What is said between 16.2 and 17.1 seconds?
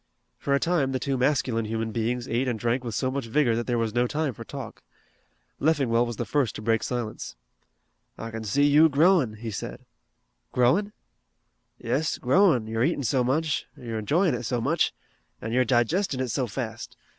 so fast.